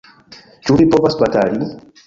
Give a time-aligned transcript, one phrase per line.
[0.69, 1.73] Ĉu vi povas batali?